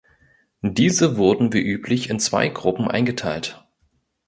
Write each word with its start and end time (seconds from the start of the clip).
Diese 0.63 1.15
wurden 1.15 1.53
wie 1.53 1.61
üblich 1.61 2.09
in 2.09 2.19
zwei 2.19 2.47
Gruppen 2.47 2.87
eingeteilt. 2.87 3.63